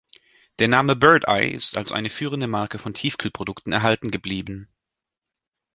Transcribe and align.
Der 0.57 0.67
Name 0.67 0.95
„Bird 0.95 1.25
Eye“ 1.27 1.51
ist 1.51 1.77
als 1.77 1.91
eine 1.91 2.09
führende 2.09 2.47
Marke 2.47 2.79
von 2.79 2.95
Tiefkühlprodukten 2.95 3.71
erhalten 3.71 4.09
geblieben. 4.09 4.67